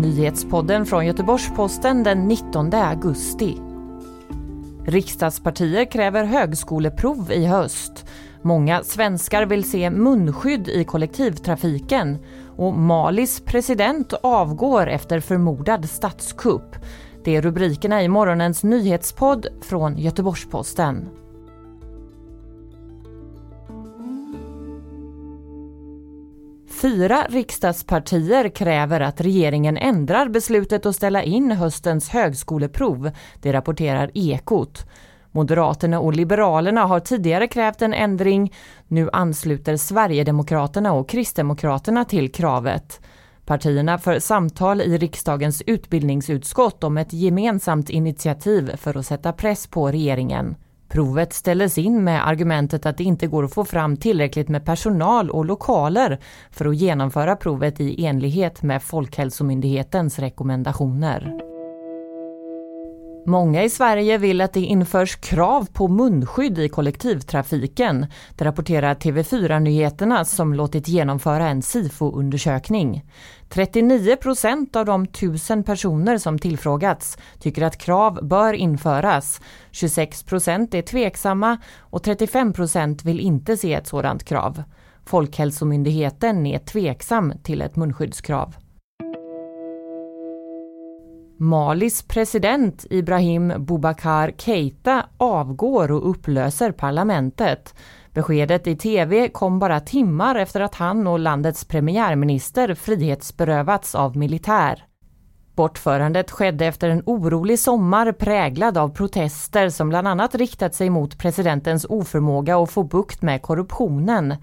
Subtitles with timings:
[0.00, 3.56] Nyhetspodden från Göteborgs-Posten den 19 augusti.
[4.86, 8.06] Riksdagspartier kräver högskoleprov i höst.
[8.42, 12.18] Många svenskar vill se munskydd i kollektivtrafiken
[12.56, 16.76] och Malis president avgår efter förmodad statskupp.
[17.24, 21.08] Det är rubrikerna i morgonens nyhetspodd från Göteborgs-Posten.
[26.80, 33.10] Fyra riksdagspartier kräver att regeringen ändrar beslutet att ställa in höstens högskoleprov,
[33.42, 34.86] det rapporterar Ekot.
[35.30, 38.54] Moderaterna och Liberalerna har tidigare krävt en ändring.
[38.88, 43.00] Nu ansluter Sverigedemokraterna och Kristdemokraterna till kravet.
[43.44, 49.90] Partierna för samtal i riksdagens utbildningsutskott om ett gemensamt initiativ för att sätta press på
[49.90, 50.56] regeringen.
[50.88, 55.30] Provet ställdes in med argumentet att det inte går att få fram tillräckligt med personal
[55.30, 56.18] och lokaler
[56.50, 61.47] för att genomföra provet i enlighet med Folkhälsomyndighetens rekommendationer.
[63.28, 68.06] Många i Sverige vill att det införs krav på munskydd i kollektivtrafiken.
[68.36, 73.04] Det rapporterar TV4 Nyheterna som låtit genomföra en SIFO-undersökning.
[73.48, 79.40] 39 procent av de tusen personer som tillfrågats tycker att krav bör införas.
[79.70, 84.62] 26 procent är tveksamma och 35 procent vill inte se ett sådant krav.
[85.04, 88.54] Folkhälsomyndigheten är tveksam till ett munskyddskrav.
[91.40, 97.74] Malis president Ibrahim Boubacar Keita avgår och upplöser parlamentet.
[98.14, 104.84] Beskedet i tv kom bara timmar efter att han och landets premiärminister frihetsberövats av militär.
[105.54, 111.18] Bortförandet skedde efter en orolig sommar präglad av protester som bland annat riktat sig mot
[111.18, 114.34] presidentens oförmåga att få bukt med korruptionen.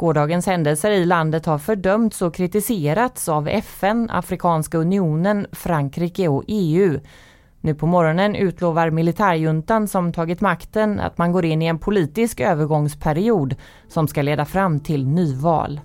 [0.00, 7.00] Gårdagens händelser i landet har fördömts och kritiserats av FN, Afrikanska unionen, Frankrike och EU.
[7.60, 12.40] Nu på morgonen utlovar militärjuntan som tagit makten att man går in i en politisk
[12.40, 13.54] övergångsperiod
[13.88, 15.80] som ska leda fram till nyval.